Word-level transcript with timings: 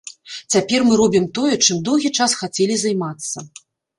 Цяпер 0.53 0.79
мы 0.87 0.93
робім 1.01 1.27
тое, 1.39 1.53
чым 1.65 1.83
доўгі 1.89 2.11
час 2.19 2.35
хацелі 2.39 2.79
займацца. 2.87 3.37